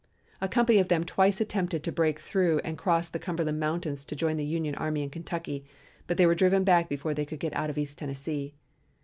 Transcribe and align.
A 0.41 0.47
company 0.49 0.79
of 0.79 0.87
them 0.87 1.03
twice 1.03 1.39
attempted 1.39 1.83
to 1.83 1.91
break 1.91 2.19
through 2.19 2.57
and 2.63 2.75
cross 2.75 3.07
the 3.07 3.19
Cumberland 3.19 3.59
Mountains 3.59 4.03
to 4.05 4.15
join 4.15 4.35
the 4.35 4.43
Union 4.43 4.73
army 4.73 5.03
in 5.03 5.11
Kentucky, 5.11 5.63
but 6.07 6.19
were 6.19 6.33
driven 6.33 6.63
back 6.63 6.89
before 6.89 7.13
they 7.13 7.23
could 7.23 7.39
get 7.39 7.53
out 7.53 7.69
of 7.69 7.77
East 7.77 7.99
Tennessee. 7.99 8.55